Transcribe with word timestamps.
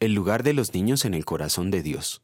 El 0.00 0.14
lugar 0.14 0.44
de 0.44 0.54
los 0.54 0.72
niños 0.72 1.04
en 1.04 1.12
el 1.12 1.26
corazón 1.26 1.70
de 1.70 1.82
Dios. 1.82 2.22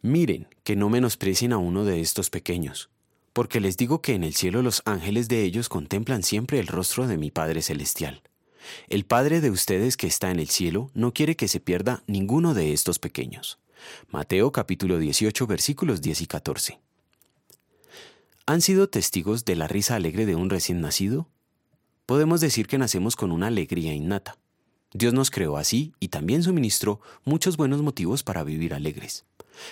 Miren, 0.00 0.48
que 0.64 0.74
no 0.74 0.88
menosprecien 0.88 1.52
a 1.52 1.58
uno 1.58 1.84
de 1.84 2.00
estos 2.00 2.30
pequeños, 2.30 2.88
porque 3.34 3.60
les 3.60 3.76
digo 3.76 4.00
que 4.00 4.14
en 4.14 4.24
el 4.24 4.34
cielo 4.34 4.62
los 4.62 4.80
ángeles 4.86 5.28
de 5.28 5.42
ellos 5.42 5.68
contemplan 5.68 6.22
siempre 6.22 6.58
el 6.60 6.66
rostro 6.66 7.06
de 7.06 7.18
mi 7.18 7.30
Padre 7.30 7.60
Celestial. 7.60 8.22
El 8.88 9.04
Padre 9.04 9.42
de 9.42 9.50
ustedes 9.50 9.98
que 9.98 10.06
está 10.06 10.30
en 10.30 10.40
el 10.40 10.48
cielo 10.48 10.90
no 10.94 11.12
quiere 11.12 11.36
que 11.36 11.46
se 11.46 11.60
pierda 11.60 12.02
ninguno 12.06 12.54
de 12.54 12.72
estos 12.72 12.98
pequeños. 12.98 13.58
Mateo 14.08 14.50
capítulo 14.50 14.98
18 14.98 15.46
versículos 15.46 16.00
10 16.00 16.22
y 16.22 16.26
14. 16.26 16.80
¿Han 18.46 18.62
sido 18.62 18.88
testigos 18.88 19.44
de 19.44 19.56
la 19.56 19.68
risa 19.68 19.96
alegre 19.96 20.24
de 20.24 20.36
un 20.36 20.48
recién 20.48 20.80
nacido? 20.80 21.28
Podemos 22.06 22.40
decir 22.40 22.66
que 22.66 22.78
nacemos 22.78 23.14
con 23.14 23.30
una 23.30 23.48
alegría 23.48 23.92
innata. 23.92 24.38
Dios 24.94 25.14
nos 25.14 25.30
creó 25.30 25.56
así 25.56 25.94
y 26.00 26.08
también 26.08 26.42
suministró 26.42 27.00
muchos 27.24 27.56
buenos 27.56 27.82
motivos 27.82 28.22
para 28.22 28.44
vivir 28.44 28.74
alegres. 28.74 29.24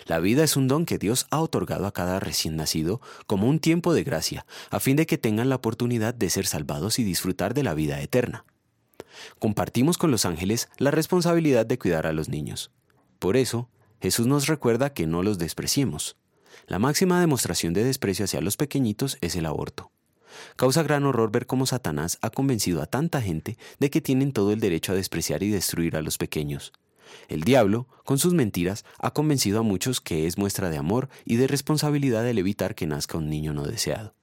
La 0.06 0.20
vida 0.20 0.44
es 0.44 0.56
un 0.56 0.68
don 0.68 0.86
que 0.86 0.98
Dios 0.98 1.26
ha 1.30 1.40
otorgado 1.40 1.86
a 1.86 1.92
cada 1.92 2.20
recién 2.20 2.56
nacido 2.56 3.00
como 3.26 3.48
un 3.48 3.58
tiempo 3.58 3.92
de 3.92 4.04
gracia, 4.04 4.46
a 4.70 4.80
fin 4.80 4.96
de 4.96 5.06
que 5.06 5.18
tengan 5.18 5.48
la 5.48 5.56
oportunidad 5.56 6.14
de 6.14 6.30
ser 6.30 6.46
salvados 6.46 6.98
y 6.98 7.04
disfrutar 7.04 7.54
de 7.54 7.62
la 7.62 7.74
vida 7.74 8.00
eterna. 8.00 8.44
Compartimos 9.38 9.98
con 9.98 10.10
los 10.10 10.24
ángeles 10.24 10.68
la 10.78 10.90
responsabilidad 10.90 11.66
de 11.66 11.78
cuidar 11.78 12.06
a 12.06 12.12
los 12.12 12.28
niños. 12.28 12.70
Por 13.18 13.36
eso, 13.36 13.68
Jesús 14.00 14.26
nos 14.26 14.46
recuerda 14.46 14.94
que 14.94 15.06
no 15.06 15.22
los 15.22 15.38
despreciemos. 15.38 16.16
La 16.66 16.78
máxima 16.78 17.20
demostración 17.20 17.74
de 17.74 17.84
desprecio 17.84 18.24
hacia 18.24 18.40
los 18.40 18.56
pequeñitos 18.56 19.18
es 19.20 19.36
el 19.36 19.46
aborto. 19.46 19.90
Causa 20.56 20.82
gran 20.82 21.04
horror 21.04 21.30
ver 21.30 21.46
cómo 21.46 21.66
Satanás 21.66 22.18
ha 22.22 22.30
convencido 22.30 22.82
a 22.82 22.86
tanta 22.86 23.20
gente 23.20 23.56
de 23.78 23.90
que 23.90 24.00
tienen 24.00 24.32
todo 24.32 24.52
el 24.52 24.60
derecho 24.60 24.92
a 24.92 24.96
despreciar 24.96 25.42
y 25.42 25.50
destruir 25.50 25.96
a 25.96 26.02
los 26.02 26.18
pequeños. 26.18 26.72
El 27.28 27.42
diablo, 27.42 27.88
con 28.04 28.18
sus 28.18 28.34
mentiras, 28.34 28.84
ha 28.98 29.12
convencido 29.12 29.60
a 29.60 29.62
muchos 29.62 30.00
que 30.00 30.26
es 30.26 30.38
muestra 30.38 30.70
de 30.70 30.78
amor 30.78 31.08
y 31.24 31.36
de 31.36 31.46
responsabilidad 31.46 32.26
el 32.26 32.38
evitar 32.38 32.74
que 32.74 32.86
nazca 32.86 33.18
un 33.18 33.28
niño 33.28 33.52
no 33.52 33.64
deseado. 33.64 34.14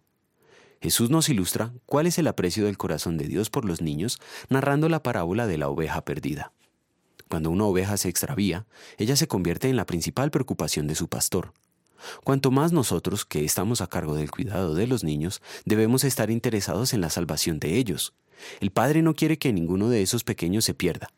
Jesús 0.82 1.10
nos 1.10 1.28
ilustra 1.30 1.74
cuál 1.86 2.08
es 2.08 2.20
el 2.20 2.28
aprecio 2.28 2.66
del 2.66 2.78
corazón 2.78 3.18
de 3.18 3.28
Dios 3.28 3.50
por 3.50 3.66
los 3.66 3.82
niños, 3.82 4.20
narrando 4.50 4.90
la 4.90 5.02
parábola 5.02 5.48
de 5.48 5.58
la 5.58 5.70
oveja 5.70 6.02
perdida. 6.06 6.54
Cuando 7.30 7.50
una 7.50 7.66
oveja 7.66 7.98
se 7.98 8.10
extravía, 8.10 8.68
ella 8.98 9.16
se 9.16 9.28
convierte 9.28 9.70
en 9.70 9.76
la 9.76 9.86
principal 9.86 10.32
preocupación 10.32 10.88
de 10.88 10.96
su 10.96 11.08
pastor. 11.08 11.52
Cuanto 12.24 12.52
más 12.52 12.72
nosotros, 12.72 13.26
que 13.26 13.46
estamos 13.46 13.82
a 13.82 13.88
cargo 13.88 14.16
del 14.16 14.32
cuidado 14.32 14.76
de 14.76 14.88
los 14.88 15.04
niños, 15.04 15.42
debemos 15.66 16.04
estar 16.04 16.30
interesados 16.32 16.94
en 16.94 17.02
la 17.02 17.10
salvación 17.10 17.60
de 17.60 17.78
ellos. 17.78 18.14
El 18.60 18.72
Padre 18.72 19.02
no 19.02 19.16
quiere 19.16 19.38
que 19.38 19.54
ninguno 19.54 19.90
de 19.90 20.02
esos 20.02 20.24
pequeños 20.24 20.66
se 20.66 20.74
pierda. 20.74 21.10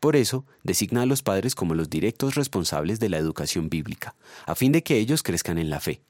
Por 0.00 0.14
eso, 0.14 0.44
designa 0.62 1.02
a 1.02 1.06
los 1.06 1.22
padres 1.22 1.54
como 1.54 1.74
los 1.74 1.90
directos 1.90 2.36
responsables 2.36 3.00
de 3.00 3.08
la 3.08 3.18
educación 3.18 3.68
bíblica, 3.68 4.14
a 4.46 4.54
fin 4.54 4.70
de 4.70 4.82
que 4.82 4.96
ellos 4.96 5.22
crezcan 5.22 5.58
en 5.58 5.70
la 5.70 5.80
fe. 5.80 6.02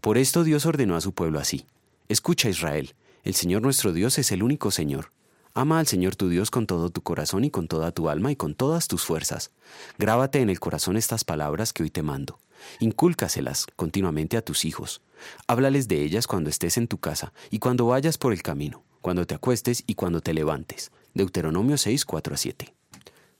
Por 0.00 0.16
esto 0.16 0.42
Dios 0.42 0.64
ordenó 0.64 0.96
a 0.96 1.02
su 1.02 1.12
pueblo 1.12 1.38
así. 1.38 1.66
Escucha 2.08 2.48
Israel, 2.48 2.94
el 3.24 3.34
Señor 3.34 3.60
nuestro 3.60 3.92
Dios 3.92 4.18
es 4.18 4.32
el 4.32 4.42
único 4.42 4.70
Señor. 4.70 5.12
Ama 5.56 5.78
al 5.78 5.86
Señor 5.86 6.16
tu 6.16 6.28
Dios 6.28 6.50
con 6.50 6.66
todo 6.66 6.90
tu 6.90 7.00
corazón 7.00 7.42
y 7.42 7.50
con 7.50 7.66
toda 7.66 7.90
tu 7.90 8.10
alma 8.10 8.30
y 8.30 8.36
con 8.36 8.54
todas 8.54 8.88
tus 8.88 9.04
fuerzas. 9.06 9.52
Grábate 9.96 10.42
en 10.42 10.50
el 10.50 10.60
corazón 10.60 10.98
estas 10.98 11.24
palabras 11.24 11.72
que 11.72 11.82
hoy 11.82 11.88
te 11.88 12.02
mando. 12.02 12.38
Incúlcaselas 12.78 13.66
continuamente 13.74 14.36
a 14.36 14.42
tus 14.42 14.66
hijos. 14.66 15.00
Háblales 15.46 15.88
de 15.88 16.02
ellas 16.02 16.26
cuando 16.26 16.50
estés 16.50 16.76
en 16.76 16.88
tu 16.88 16.98
casa 16.98 17.32
y 17.50 17.58
cuando 17.58 17.86
vayas 17.86 18.18
por 18.18 18.34
el 18.34 18.42
camino, 18.42 18.84
cuando 19.00 19.26
te 19.26 19.34
acuestes 19.34 19.82
y 19.86 19.94
cuando 19.94 20.20
te 20.20 20.34
levantes. 20.34 20.90
Deuteronomio 21.14 21.78
6, 21.78 22.04
4 22.04 22.34
a 22.34 22.36
7. 22.36 22.74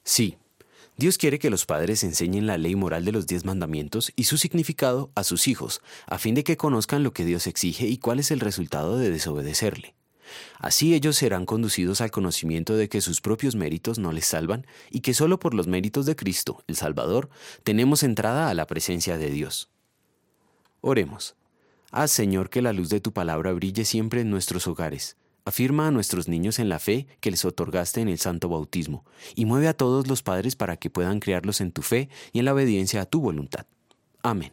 Sí, 0.03 0.39
Dios 0.97 1.19
quiere 1.19 1.39
que 1.39 1.50
los 1.50 1.67
padres 1.67 2.03
enseñen 2.03 2.47
la 2.47 2.56
ley 2.56 2.77
moral 2.77 3.05
de 3.05 3.12
los 3.12 3.27
diez 3.27 3.44
mandamientos 3.44 4.11
y 4.17 4.25
su 4.25 4.39
significado 4.39 5.11
a 5.17 5.22
sus 5.22 5.48
hijos, 5.48 5.83
a 6.06 6.17
fin 6.17 6.34
de 6.34 6.44
que 6.44 6.56
conozcan 6.56 7.03
lo 7.03 7.12
que 7.12 7.26
Dios 7.26 7.47
exige 7.47 7.87
y 7.87 7.99
cuál 7.99 8.21
es 8.21 8.31
el 8.31 8.41
resultado 8.41 8.97
de 8.97 9.10
desobedecerle. 9.10 9.94
Así 10.59 10.94
ellos 10.94 11.16
serán 11.16 11.47
conducidos 11.47 12.00
al 12.00 12.10
conocimiento 12.10 12.76
de 12.76 12.88
que 12.88 13.00
sus 13.00 13.20
propios 13.20 13.54
méritos 13.54 13.98
no 13.98 14.12
les 14.12 14.26
salvan 14.26 14.66
y 14.91 15.00
que 15.00 15.14
solo 15.14 15.38
por 15.38 15.54
los 15.54 15.66
méritos 15.66 16.06
de 16.06 16.16
Cristo, 16.16 16.62
el 16.66 16.76
Salvador, 16.76 17.28
tenemos 17.64 18.03
entrada 18.03 18.48
a 18.48 18.54
la 18.54 18.66
presencia 18.66 19.19
de 19.19 19.31
Dios. 19.31 19.70
Oremos. 20.81 21.37
Haz, 21.91 22.10
Señor, 22.10 22.50
que 22.50 22.62
la 22.62 22.72
luz 22.72 22.88
de 22.88 23.00
tu 23.00 23.12
palabra 23.12 23.53
brille 23.53 23.84
siempre 23.84 24.20
en 24.20 24.31
nuestros 24.31 24.66
hogares. 24.66 25.16
Afirma 25.44 25.87
a 25.87 25.91
nuestros 25.92 26.26
niños 26.26 26.58
en 26.58 26.69
la 26.69 26.81
fe 26.81 27.06
que 27.20 27.31
les 27.31 27.44
otorgaste 27.44 28.00
en 28.00 28.08
el 28.08 28.19
santo 28.19 28.48
bautismo, 28.48 29.04
y 29.37 29.44
mueve 29.44 29.69
a 29.69 29.76
todos 29.76 30.08
los 30.08 30.22
padres 30.22 30.56
para 30.56 30.76
que 30.76 30.91
puedan 30.91 31.20
criarlos 31.20 31.60
en 31.60 31.70
tu 31.70 31.82
fe 31.82 32.08
y 32.32 32.41
en 32.41 32.47
la 32.47 32.54
obediencia 32.54 33.00
a 33.03 33.06
tu 33.06 33.20
voluntad. 33.20 33.66
Amén. 34.22 34.53